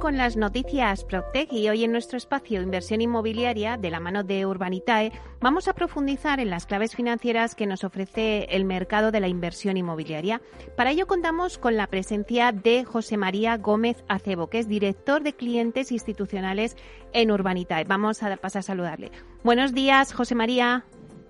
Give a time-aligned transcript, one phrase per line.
[0.00, 4.46] Con las noticias Proctec y hoy en nuestro espacio Inversión Inmobiliaria de la mano de
[4.46, 9.28] Urbanitae vamos a profundizar en las claves financieras que nos ofrece el mercado de la
[9.28, 10.40] inversión inmobiliaria.
[10.74, 15.34] Para ello contamos con la presencia de José María Gómez Acebo, que es director de
[15.34, 16.78] clientes institucionales
[17.12, 17.84] en Urbanitae.
[17.84, 19.12] Vamos a pasar a saludarle.
[19.44, 20.86] Buenos días, José María.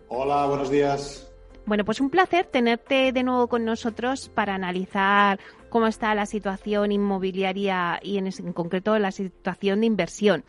[0.09, 1.30] Hola, buenos días.
[1.71, 5.39] Bueno, pues un placer tenerte de nuevo con nosotros para analizar
[5.69, 10.45] cómo está la situación inmobiliaria y en, concreto la situación de inversión.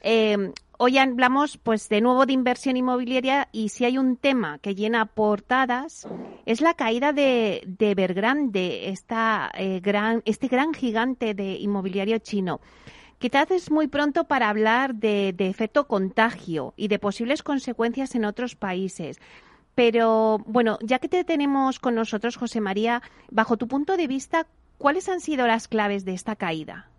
[0.00, 4.74] Eh, hoy hablamos pues de nuevo de inversión inmobiliaria y si hay un tema que
[4.74, 6.08] llena portadas
[6.44, 12.60] es la caída de, de Evergrande, eh, este gran gigante de inmobiliario chino.
[13.20, 18.56] Quizás es muy pronto para hablar de efecto contagio y de posibles consecuencias en otros
[18.56, 19.20] países.
[19.74, 24.46] Pero bueno, ya que te tenemos con nosotros, José María, bajo tu punto de vista,
[24.78, 26.90] ¿cuáles han sido las claves de esta caída?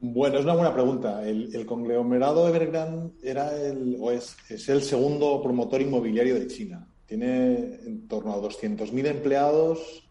[0.00, 1.26] Bueno, es una buena pregunta.
[1.26, 6.86] El, conglomerado Evergrande era el, o es, es, el segundo promotor inmobiliario de China.
[7.06, 10.08] Tiene en torno a 200.000 empleados,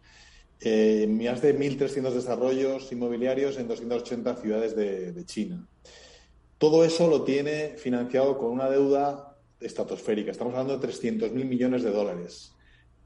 [0.60, 5.66] eh, más de 1.300 desarrollos inmobiliarios en 280 ciudades de China.
[6.58, 10.30] Todo eso lo tiene financiado con una deuda estratosférica.
[10.30, 12.54] Estamos hablando de 300.000 millones de dólares.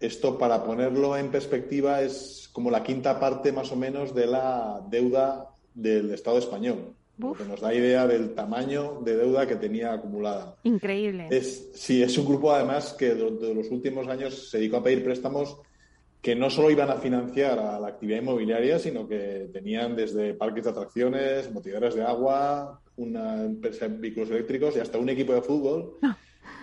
[0.00, 4.82] Esto, para ponerlo en perspectiva, es como la quinta parte más o menos de la
[4.88, 6.94] deuda del Estado español.
[7.36, 10.56] Que nos da idea del tamaño de deuda que tenía acumulada.
[10.62, 11.28] Increíble.
[11.30, 15.04] Es, sí, es un grupo además que durante los últimos años se dedicó a pedir
[15.04, 15.58] préstamos
[16.22, 20.64] que no solo iban a financiar a la actividad inmobiliaria, sino que tenían desde parques
[20.64, 25.42] de atracciones, motivadores de agua, una empresa de vehículos eléctricos y hasta un equipo de
[25.42, 25.98] fútbol.
[26.00, 26.16] No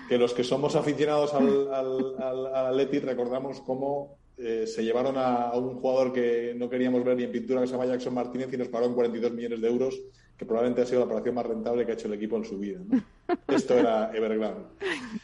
[0.07, 5.79] que los que somos aficionados al, al, Atleti recordamos cómo eh, se llevaron a, un
[5.79, 8.67] jugador que no queríamos ver ni en pintura, que se llama Jackson Martínez, y nos
[8.67, 10.00] pagaron 42 millones de euros,
[10.38, 12.57] que probablemente ha sido la operación más rentable que ha hecho el equipo en su
[12.57, 12.79] vida.
[13.47, 14.66] Esto era Evergrande.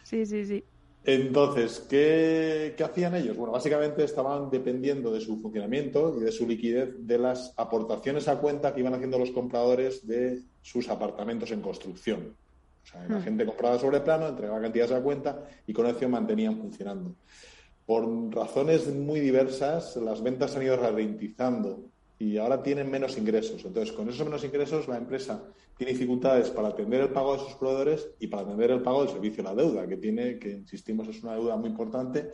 [0.04, 0.64] Sí, sí, sí.
[1.06, 3.36] Entonces, ¿qué, ¿qué, hacían ellos?
[3.36, 8.40] Bueno, básicamente estaban dependiendo de su funcionamiento y de su liquidez de las aportaciones a
[8.40, 12.38] cuenta que iban haciendo los compradores de sus apartamentos en construcción.
[12.84, 16.58] O sea, la gente compraba sobre plano, entregaba cantidades a cuenta y con eso mantenían
[16.58, 17.16] funcionando.
[17.86, 21.86] Por razones muy diversas, las ventas han ido ralentizando
[22.20, 23.66] y ahora tienen menos ingresos.
[23.66, 25.44] Entonces, con esos menos ingresos, la empresa
[25.78, 29.14] tiene dificultades para atender el pago de sus proveedores y para atender el pago del
[29.14, 32.32] servicio de la deuda, que tiene, que insistimos, es una deuda muy importante.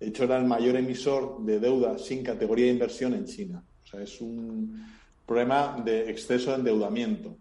[0.00, 3.62] De hecho, era el mayor emisor de deuda sin categoría de inversión en China.
[3.84, 4.84] O sea, es un
[5.26, 7.36] problema de exceso de endeudamiento.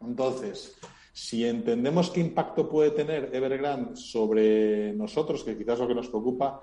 [0.00, 0.76] Entonces,
[1.12, 6.08] si entendemos qué impacto puede tener Evergrande sobre nosotros, que quizás es lo que nos
[6.08, 6.62] preocupa,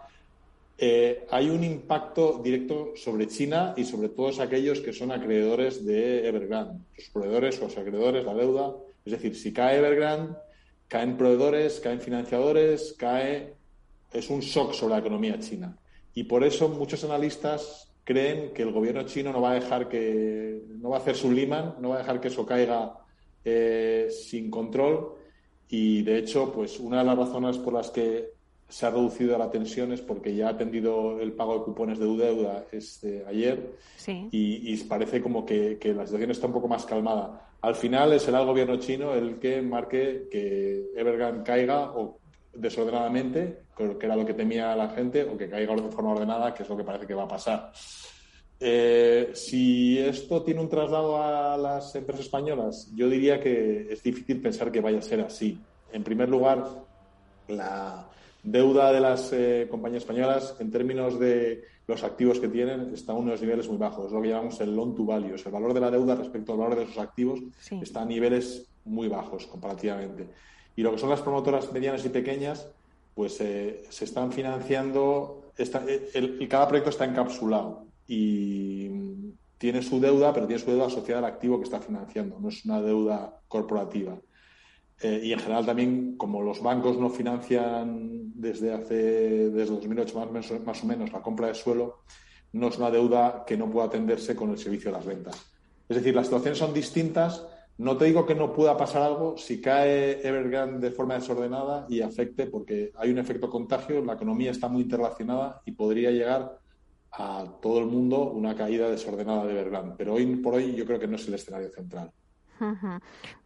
[0.82, 6.28] eh, hay un impacto directo sobre China y sobre todos aquellos que son acreedores de
[6.28, 8.76] Evergrande, sus proveedores, sus acreedores, la deuda.
[9.06, 10.36] Es decir, si cae Evergrande,
[10.88, 13.56] caen proveedores, caen financiadores, cae.
[14.14, 15.78] Es un shock sobre la economía china.
[16.16, 20.64] Y por eso muchos analistas creen que el gobierno chino no va a dejar que.
[20.80, 23.00] no va a hacer su Lehman, no va a dejar que eso caiga
[23.44, 25.20] eh, sin control
[25.70, 28.34] y de hecho, pues una de las razones por las que
[28.68, 32.06] se ha reducido la tensión es porque ya ha atendido el pago de cupones de
[32.06, 33.76] deuda este, ayer
[34.32, 37.50] y, parece como que, la situación está un poco más calmada.
[37.62, 42.20] Al final será el gobierno chino el que marque que Evergrande caiga o
[42.54, 46.64] desordenadamente, que era lo que temía la gente, o que caiga de forma ordenada, que
[46.64, 47.72] es lo que parece que va a pasar.
[48.62, 54.42] Eh, si esto tiene un traslado a las empresas españolas, yo diría que es difícil
[54.42, 55.58] pensar que vaya a ser así.
[55.94, 56.66] En primer lugar,
[57.48, 58.10] la
[58.44, 63.16] deuda de las eh, compañías españolas, en términos de los activos que tienen, está a
[63.16, 64.08] unos niveles muy bajos.
[64.08, 65.36] Es lo que llamamos el loan to value.
[65.36, 67.40] el valor de la deuda respecto al valor de sus activos
[67.82, 70.28] está a niveles muy bajos comparativamente.
[70.76, 72.70] Y lo que son las promotoras medianas y pequeñas,
[73.16, 75.52] pues eh, se están financiando,
[76.48, 78.90] cada proyecto está encapsulado y
[79.60, 82.66] tiene su deuda, pero tiene su deuda asociada al activo que está financiando, no es
[82.66, 84.20] una deuda corporativa.
[85.00, 90.52] Eh, y en general también, como los bancos no financian desde hace desde 2008 más,
[90.66, 92.00] más o menos la compra de suelo,
[92.54, 95.36] no es una deuda que no pueda atenderse con el servicio de las ventas.
[95.88, 97.46] Es decir, las situaciones son distintas.
[97.78, 102.02] No te digo que no pueda pasar algo si cae Evergrande de forma desordenada y
[102.02, 106.60] afecte, porque hay un efecto contagio, la economía está muy interrelacionada y podría llegar
[107.12, 109.96] a todo el mundo una caída desordenada de Evergrande.
[109.98, 112.12] Pero hoy por hoy yo creo que no es el escenario central.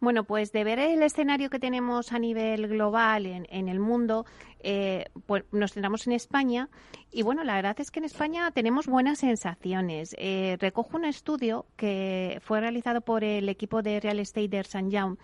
[0.00, 4.26] Bueno, pues de ver el escenario que tenemos a nivel global en, el mundo,
[4.60, 6.68] eh, pues nos centramos en España
[7.12, 10.16] y bueno, la verdad es que en España tenemos buenas sensaciones.
[10.18, 14.90] Eh, recojo un estudio que fue realizado por el equipo de Real Estate de St.
[14.90, 15.16] Young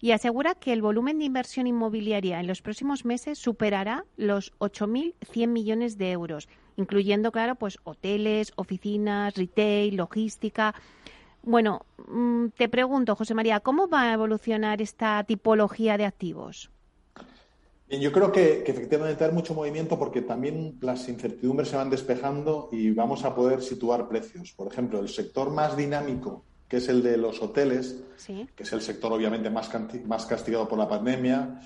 [0.00, 5.48] y asegura que el volumen de inversión inmobiliaria en los próximos meses superará los 8.100
[5.48, 10.74] millones de euros, incluyendo, claro, pues hoteles, oficinas, retail, logística.
[11.42, 16.70] Bueno, mm, te pregunto, José María, ¿cómo va a evolucionar esta tipología de activos?
[18.00, 22.90] yo creo que, efectivamente hay mucho movimiento porque también las incertidumbres se van despejando y
[22.90, 24.52] vamos a poder situar precios.
[24.52, 27.96] Por ejemplo, el sector más dinámico, que es el de los hoteles,
[28.26, 29.70] que es el sector obviamente más,
[30.06, 31.60] más castigado por la pandemia,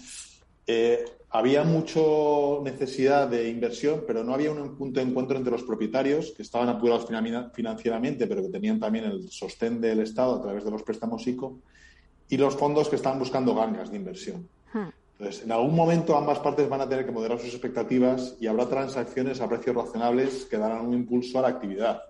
[0.67, 2.01] eh, había mucha
[2.63, 6.69] necesidad de inversión, pero no había un punto de encuentro entre los propietarios, que estaban
[6.69, 7.07] apurados
[7.53, 11.59] financieramente, pero que tenían también el sostén del Estado a través de los préstamos ICO,
[12.31, 14.49] y los fondos que estaban buscando gangas de inversión.
[14.73, 14.89] Hmm.
[15.19, 18.69] Entonces, en algún momento ambas partes van a tener que moderar sus expectativas y habrá
[18.69, 22.03] transacciones a precios razonables que darán un impulso a la actividad.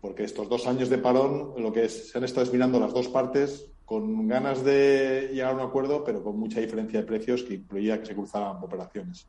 [0.00, 3.70] Porque estos dos años de parón, lo que se han estado mirando las dos partes
[3.86, 8.00] con ganas de llegar a un acuerdo, pero con mucha diferencia de precios que incluía
[8.00, 9.28] que se cruzaran operaciones.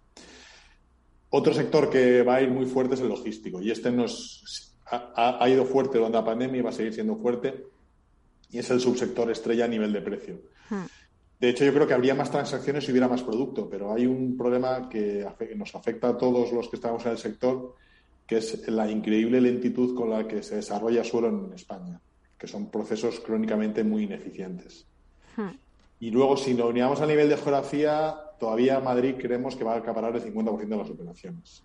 [1.29, 5.47] Otro sector que va a ir muy fuerte es el logístico, y este nos ha,
[5.47, 7.67] ido fuerte durante la pandemia y va a seguir siendo fuerte,
[8.49, 10.41] y es el subsector estrella a nivel de precio.
[10.69, 10.85] Hmm.
[11.39, 14.35] De hecho, yo creo que habría más transacciones si hubiera más producto, pero hay un
[14.35, 15.23] problema que
[15.55, 17.75] nos afecta a todos los que estamos en el sector,
[18.27, 21.99] que es la increíble lentitud con la que se desarrolla suelo en España
[22.37, 24.85] que son procesos crónicamente muy ineficientes.
[25.35, 25.51] Hmm.
[25.99, 29.77] Y luego, si lo unimos a nivel de geografía, todavía Madrid creemos que va a
[29.77, 31.63] acaparar el 50% de las operaciones.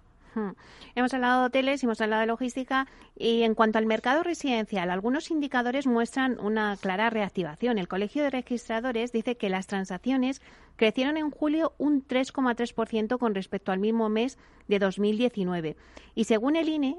[0.95, 2.87] Hemos hablado de hoteles, hemos hablado de logística
[3.17, 7.79] y en cuanto al mercado residencial, algunos indicadores muestran una clara reactivación.
[7.79, 10.41] El Colegio de Registradores dice que las transacciones
[10.77, 14.39] crecieron en julio un 3,3% con respecto al mismo mes
[14.69, 15.77] de 2019
[16.15, 16.99] y según el INE,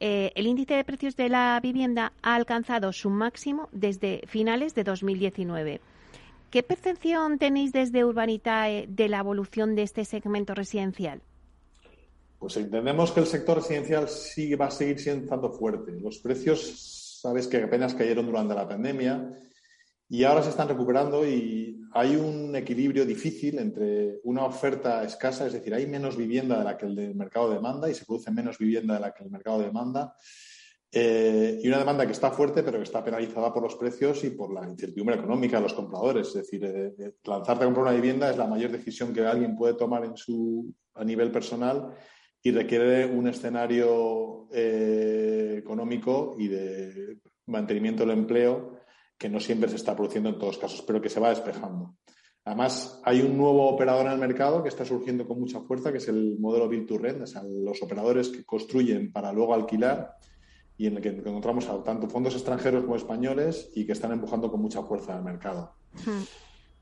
[0.00, 4.84] eh, el índice de precios de la vivienda ha alcanzado su máximo desde finales de
[4.84, 5.80] 2019.
[6.50, 11.22] ¿Qué percepción tenéis desde Urbanitae de la evolución de este segmento residencial?
[12.40, 15.92] Pues entendemos que el sector residencial sí va a seguir siendo fuerte.
[16.00, 19.30] Los precios, sabes que apenas cayeron durante la pandemia
[20.08, 25.52] y ahora se están recuperando y hay un equilibrio difícil entre una oferta escasa, es
[25.52, 28.94] decir, hay menos vivienda de la que el mercado demanda y se produce menos vivienda
[28.94, 30.14] de la que el mercado demanda,
[30.90, 34.30] eh, y una demanda que está fuerte pero que está penalizada por los precios y
[34.30, 36.28] por la incertidumbre económica de los compradores.
[36.28, 39.54] Es decir, eh, eh, lanzarte a comprar una vivienda es la mayor decisión que alguien
[39.54, 41.94] puede tomar en su, a nivel personal
[42.42, 48.78] y requiere un escenario económico y de mantenimiento del empleo
[49.16, 51.96] que no siempre se está produciendo en todos los casos, pero que se va despejando.
[52.44, 55.98] Además, hay un nuevo operador en el mercado que está surgiendo con mucha fuerza, que
[55.98, 60.14] es el modelo Build to Rent, o sea, los operadores que construyen para luego alquilar
[60.78, 64.50] y en el que encontramos a tanto fondos extranjeros como españoles y que están empujando
[64.50, 65.74] con mucha fuerza al mercado.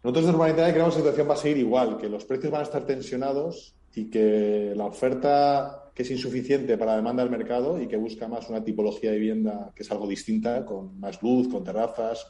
[0.05, 2.61] Nosotros de Urbanidad creemos que la situación va a seguir igual, que los precios van
[2.61, 7.81] a estar tensionados y que la oferta que es insuficiente para la demanda del mercado
[7.83, 11.49] y que busca más una tipología de vivienda que es algo distinta, con más luz,
[11.49, 12.25] con terrazas,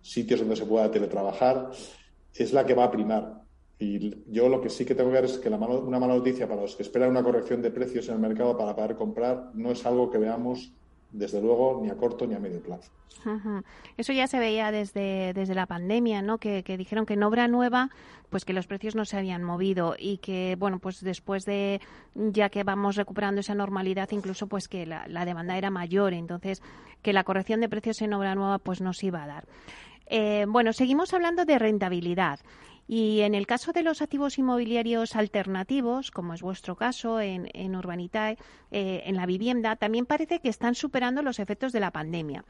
[0.00, 1.70] sitios donde se pueda teletrabajar,
[2.32, 3.42] es la que va a primar.
[3.80, 6.48] Y yo lo que sí que tengo que ver es que la una mala noticia
[6.48, 9.72] para los que esperan una corrección de precios en el mercado para poder comprar no
[9.72, 10.72] es algo que veamos
[11.10, 12.90] desde luego, ni a corto ni a medio plazo.
[13.96, 16.38] Eso ya se veía desde, desde la pandemia, ¿no?
[16.38, 17.90] Que, dijeron que en obra nueva,
[18.30, 21.80] pues que los precios no se habían movido y que, bueno, pues después de,
[22.14, 26.62] ya que vamos recuperando esa normalidad, incluso pues que la, la demanda era mayor, entonces
[27.02, 29.46] que la corrección de precios en obra nueva pues nos iba a dar.
[30.06, 32.40] Eh, bueno, seguimos hablando de rentabilidad.
[32.88, 37.76] Y en el caso de los activos inmobiliarios alternativos, como es vuestro caso en, en
[37.76, 38.38] Urbanitae,
[38.70, 42.46] eh, en la vivienda, también parece que están superando los efectos de la pandemia.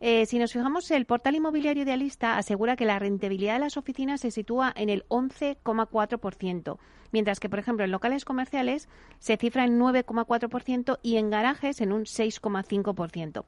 [0.00, 4.22] Eh, si nos fijamos, el portal inmobiliario idealista asegura que la rentabilidad de las oficinas
[4.22, 6.78] se sitúa en el 11,4%,
[7.12, 8.88] mientras que, por ejemplo, en locales comerciales
[9.18, 13.44] se cifra en 9,4% y en garajes en un 6,5%.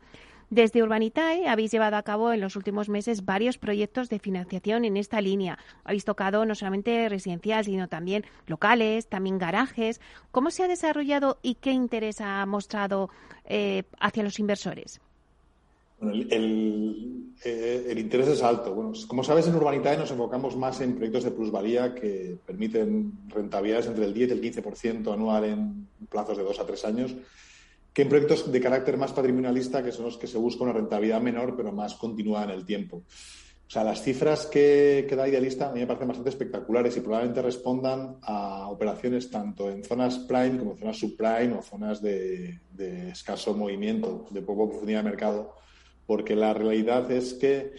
[0.48, 4.96] Desde Urbanitae habéis llevado a cabo en los últimos meses varios proyectos de financiación en
[4.96, 5.58] esta línea.
[5.82, 10.00] Habéis tocado no solamente residencial, sino también locales, también garajes.
[10.30, 13.10] ¿Cómo se ha desarrollado y qué interés ha mostrado
[13.44, 15.00] eh, hacia los inversores?
[16.00, 18.72] Eh, el, interés es alto.
[18.72, 23.86] Bueno, como sabes, en Urbanitae nos enfocamos más en proyectos de plusvalía que permiten rentabilidades
[23.86, 27.16] entre el 10 y el 15% anual en plazos de dos a tres años
[27.96, 31.18] que en proyectos de carácter más patrimonialista, que son los que se busca una rentabilidad
[31.18, 32.98] menor, pero más continuada en el tiempo.
[32.98, 37.00] O sea, las cifras que, que da Idealista a mí me parecen bastante espectaculares y
[37.00, 42.60] probablemente respondan a operaciones tanto en zonas prime como en zonas subprime o zonas de,
[43.10, 45.54] escaso movimiento, de poco profundidad de mercado,
[46.04, 47.72] porque la realidad es que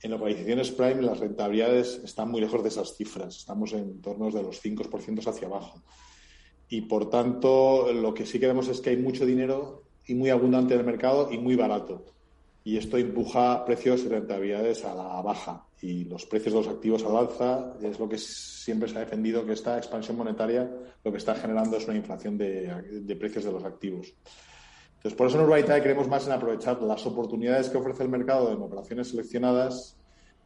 [0.00, 4.40] en localizaciones prime las rentabilidades están muy lejos de esas cifras, estamos en torno de
[4.40, 5.82] los 5% hacia abajo
[6.74, 10.74] y por tanto lo que sí queremos es que hay mucho dinero y muy abundante
[10.74, 12.04] en el mercado y muy barato.
[12.64, 17.04] Y esto empuja precios y rentabilidades a la baja y los precios de los activos
[17.04, 20.68] al alza es lo que siempre se ha defendido que esta expansión monetaria
[21.04, 24.12] lo que está generando es una inflación de, precios de los activos.
[24.96, 28.50] Entonces, por eso en Urbanitae queremos más en aprovechar las oportunidades que ofrece el mercado
[28.50, 29.96] en operaciones seleccionadas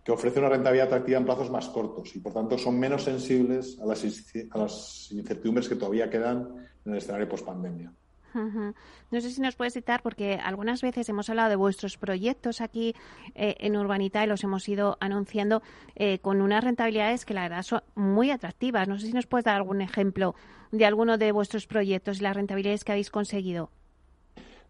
[0.09, 3.79] que ofrece una rentabilidad atractiva en plazos más cortos y, por tanto, son menos sensibles
[3.79, 6.49] a las, incertidumbres que todavía quedan
[6.87, 7.93] en el escenario post-pandemia.
[8.33, 12.95] No sé si nos puedes citar, porque algunas veces hemos hablado de vuestros proyectos aquí
[13.35, 15.63] eh, en Urbanita y los hemos ido anunciando
[15.95, 18.89] eh, con unas rentabilidades que la verdad son muy atractivas.
[18.89, 20.35] No sé si nos puedes dar algún ejemplo
[20.73, 23.71] de alguno de vuestros proyectos y las rentabilidades que habéis conseguido.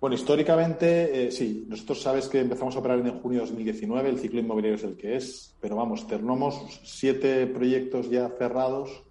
[0.00, 4.18] Bueno, históricamente, eh, sí, nosotros sabes que empezamos a operar en junio de 2019, el
[4.18, 9.02] ciclo inmobiliario es el que es, pero vamos, tenemos siete proyectos ya cerrados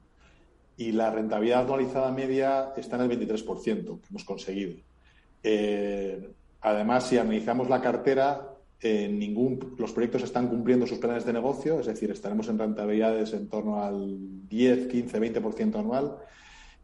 [0.77, 4.77] y la rentabilidad anualizada media está en el 23% que hemos conseguido.
[5.43, 6.29] Eh,
[6.61, 11.81] además, si analizamos la cartera, eh, ningún, los proyectos están cumpliendo sus planes de negocio,
[11.81, 16.17] es decir, estaremos en rentabilidades en torno al 10, 15, 20% anual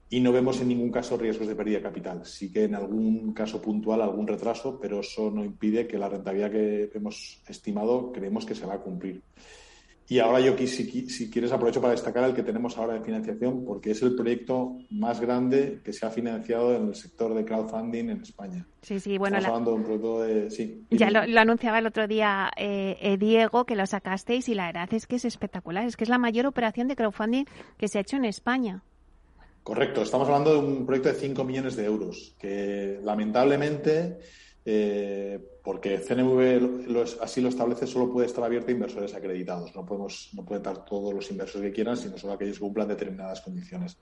[0.09, 2.25] y no vemos en ningún caso riesgos de pérdida de capital.
[2.25, 6.51] Sí que en algún caso puntual algún retraso, pero eso no impide que la rentabilidad
[6.51, 9.21] que hemos estimado creemos que se va a cumplir.
[10.09, 13.63] Y ahora yo, si, si quieres, aprovecho para destacar el que tenemos ahora de financiación,
[13.65, 18.09] porque es el proyecto más grande que se ha financiado en el sector de crowdfunding
[18.09, 18.67] en España.
[18.81, 19.37] Sí, sí, bueno.
[19.37, 20.51] Estamos hablando de un proyecto de...
[20.51, 24.67] Sí, ya lo, anunciaba el otro día eh, eh, Diego, que lo sacasteis, y la
[24.67, 25.85] verdad es que es espectacular.
[25.87, 27.45] Es que es la mayor operación de crowdfunding
[27.77, 28.83] que se ha hecho en España.
[29.63, 34.19] Correcto, estamos hablando de un proyecto de 5 millones de euros, que lamentablemente,
[34.65, 39.73] eh, porque CNV así lo establece, solo puede estar abierto a inversores acreditados.
[39.73, 42.89] No, podemos, no pueden estar todos los inversores que quieran, sino solo aquellos que cumplan
[42.89, 43.97] determinadas condiciones.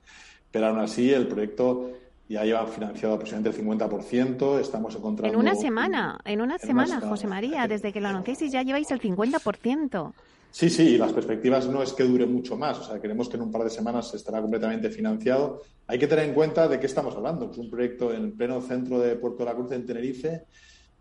[0.50, 1.92] Pero aún así, el proyecto
[2.28, 4.58] ya lleva financiado aproximadamente el 50%.
[4.58, 5.32] Estamos encontrando.
[5.32, 9.00] En una semana, en una, semana, José María, desde que lo anunciéis ya lleváis el
[9.00, 10.12] 50%.
[10.52, 13.42] Sí, sí, las perspectivas no es que dure mucho más, o sea, queremos que en
[13.42, 15.62] un par de semanas estará completamente financiado.
[15.86, 17.50] Hay que tener en cuenta de qué estamos hablando.
[17.50, 20.44] Es un proyecto en pleno centro de Puerto de la Cruz, en Tenerife,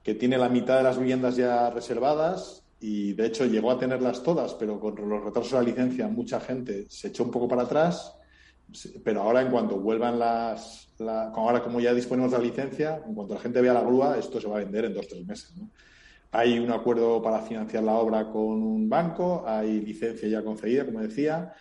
[0.01, 4.23] que tiene la mitad de las viviendas ya reservadas y, de hecho, llegó a tenerlas
[4.23, 7.63] todas, pero con los retrasos de la licencia mucha gente se echó un poco para
[7.63, 8.15] atrás.
[9.03, 10.87] Pero ahora, en cuanto vuelvan las.
[10.97, 14.39] ahora, como ya disponemos de la licencia, en cuanto la gente vea la grúa, esto
[14.39, 15.53] se va a vender en dos o tres meses.
[15.57, 15.69] ¿no?
[16.33, 21.01] Hay un acuerdo para financiar la obra con un banco, hay licencia ya concedida, como
[21.01, 21.53] decía,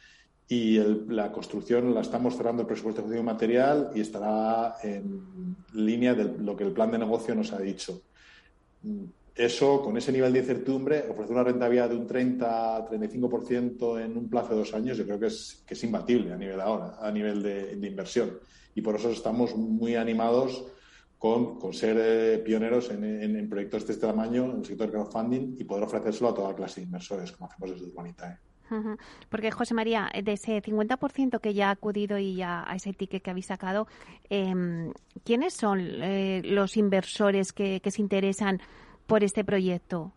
[0.47, 6.25] y la construcción la estamos cerrando el presupuesto de material y estará en línea de
[6.39, 8.03] lo que el plan de negocio nos ha dicho.
[9.35, 14.51] Eso, con ese nivel de incertidumbre, ofrecer una rentabilidad de un 30-35% en un plazo
[14.51, 17.43] de dos años, yo creo que es, que es imbatible a nivel ahora, a nivel
[17.43, 18.39] de inversión.
[18.75, 20.65] Y por eso estamos muy animados
[21.21, 25.85] con, ser eh, pioneros en, proyectos de este tamaño en el sector crowdfunding y poder
[25.85, 28.39] ofrecérselo a toda clase de inversores, como hacemos desde Urbanitae.
[29.29, 33.23] Porque, José María, de ese 50% que ya ha acudido y ya a ese ticket
[33.23, 33.87] que habéis sacado,
[34.31, 38.61] em, ¿quiénes son eh, los inversores que se interesan
[39.07, 40.15] por este proyecto?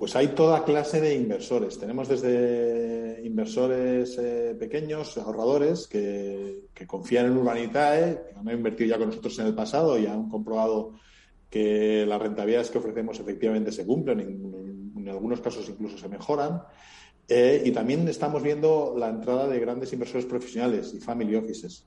[0.00, 1.78] Pues hay toda clase de inversores.
[1.78, 9.08] Tenemos desde inversores eh, pequeños, ahorradores, que, confían en Urbanitae, que han invertido ya con
[9.08, 10.94] nosotros en el pasado y han comprobado
[11.50, 16.62] que las rentabilidades que ofrecemos efectivamente se cumplen, en, algunos casos incluso se mejoran.
[17.28, 21.86] Eh, y también estamos viendo la entrada de grandes inversores profesionales y family offices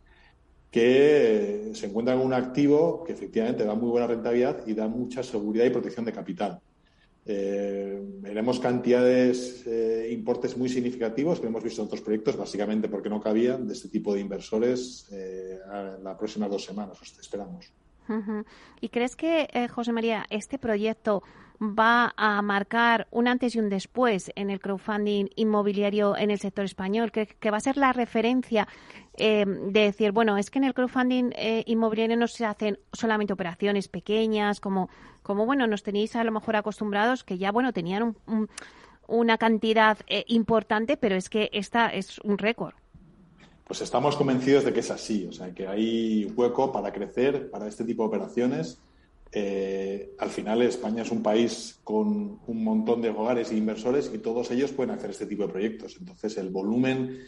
[0.69, 5.23] que se encuentran en un activo que efectivamente da muy buena rentabilidad y da mucha
[5.23, 6.61] seguridad y protección de capital.
[7.25, 13.09] Eh, veremos cantidades, eh, importes muy significativos que hemos visto en otros proyectos, básicamente porque
[13.09, 15.59] no cabían de este tipo de inversores eh,
[15.97, 17.71] en las próximas dos semanas, esperamos.
[18.81, 21.23] ¿Y crees que, eh, José María, este proyecto
[21.63, 26.65] va a marcar un antes y un después en el crowdfunding inmobiliario en el sector
[26.65, 27.11] español?
[27.11, 28.67] ¿Que, va a ser la referencia
[29.17, 33.33] eh, de decir, bueno, es que en el crowdfunding eh, inmobiliario no se hacen solamente
[33.33, 34.89] operaciones pequeñas, como,
[35.21, 38.15] como, bueno, nos tenéis a lo mejor acostumbrados, que ya, bueno, tenían
[39.07, 42.73] una cantidad importante, pero es que esta es un récord.
[43.65, 47.67] Pues estamos convencidos de que es así, o sea, que hay hueco para crecer para
[47.67, 48.77] este tipo de operaciones.
[49.35, 54.19] Eh, al final España es un país con un montón de hogares e inversores y
[54.19, 55.97] todos ellos pueden hacer este tipo de proyectos.
[55.99, 57.19] Entonces, el volumen,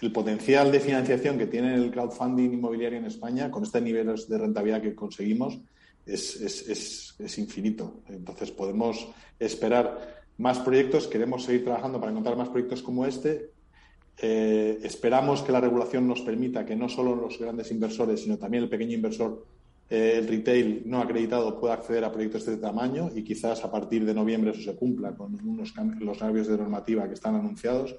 [0.00, 4.38] el potencial de financiación que tiene el crowdfunding inmobiliario en España, con este nivel de
[4.38, 5.60] rentabilidad que conseguimos,
[6.06, 8.00] es, es, es infinito.
[8.08, 9.06] Entonces, podemos
[9.38, 13.50] esperar más proyectos, queremos seguir trabajando para encontrar más proyectos como este
[14.22, 18.64] eh, esperamos que la regulación nos permita que no solo los grandes inversores, sino también
[18.64, 19.46] el pequeño inversor,
[19.90, 23.70] eh, el retail no acreditado, pueda acceder a proyectos de este tamaño y quizás a
[23.70, 27.96] partir de noviembre eso se cumpla con unos los cambios de normativa que están anunciados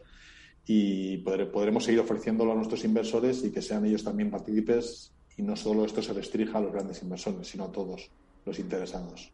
[0.65, 5.55] y podremos seguir ofreciéndolo a nuestros inversores y que sean ellos también partícipes y no
[5.55, 8.09] solo esto se restrinja a los grandes inversores, sino a todos
[8.45, 9.31] los interesados.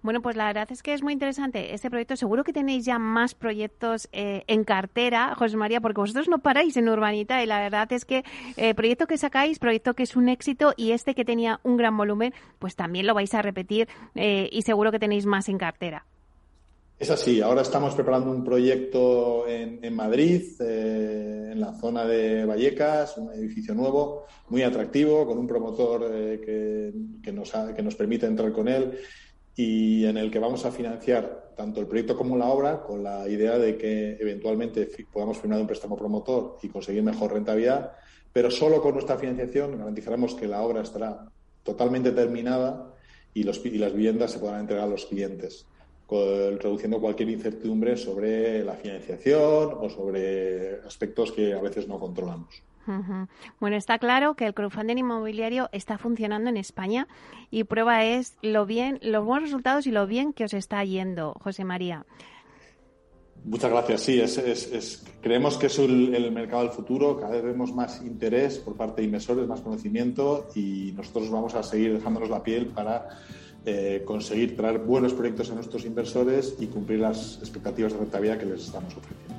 [0.00, 2.16] Bueno, pues la verdad es que es muy interesante este proyecto.
[2.16, 6.76] Seguro que tenéis ya más proyectos eh, en cartera, José María, porque vosotros no paráis
[6.76, 8.24] en Urbanita y la verdad es que
[8.56, 11.96] eh, proyecto que sacáis, proyecto que es un éxito y este que tenía un gran
[11.96, 16.04] volumen, pues también lo vais a repetir eh, y seguro que tenéis más en cartera.
[16.98, 23.32] Es así, ahora estamos preparando un proyecto en, Madrid, en la zona de Vallecas, un
[23.32, 26.92] edificio nuevo, muy atractivo, con un promotor que,
[27.32, 28.98] nos que nos permite entrar con él
[29.54, 33.28] y en el que vamos a financiar tanto el proyecto como la obra con la
[33.28, 37.92] idea de que eventualmente podamos firmar un préstamo promotor y conseguir mejor rentabilidad,
[38.32, 41.30] pero solo con nuestra financiación garantizaremos que la obra estará
[41.62, 42.92] totalmente terminada
[43.34, 45.67] y, y las viviendas se podrán entregar a los clientes,
[46.10, 52.62] reduciendo cualquier incertidumbre sobre la financiación o sobre aspectos que a veces no controlamos.
[53.60, 57.06] Bueno, está claro que el crowdfunding inmobiliario está funcionando en España
[57.50, 61.34] y prueba es lo bien, los buenos resultados y lo bien que os está yendo,
[61.42, 62.06] José María.
[63.44, 64.00] Muchas gracias.
[64.02, 67.18] Sí, es, creemos que es el, mercado del futuro.
[67.20, 71.62] Cada vez vemos más interés por parte de inversores, más conocimiento y nosotros vamos a
[71.62, 73.08] seguir dejándonos la piel para
[73.70, 78.46] eh, conseguir traer buenos proyectos a nuestros inversores y cumplir las expectativas de rentabilidad que
[78.46, 79.34] les estamos ofreciendo.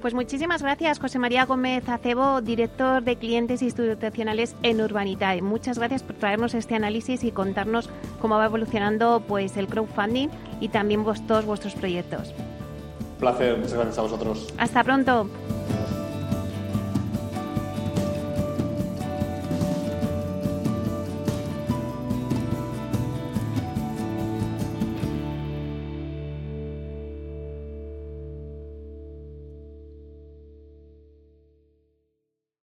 [0.00, 5.42] Pues muchísimas gracias, José María Gómez Acebo, director de clientes institucionales en Urbanitae.
[5.42, 7.90] Muchas gracias por traernos este análisis y contarnos
[8.22, 10.28] cómo va evolucionando pues el crowdfunding
[10.60, 12.32] y también todos vuestros proyectos.
[13.12, 14.54] Un placer, muchas gracias a vosotros.
[14.56, 15.28] Hasta pronto.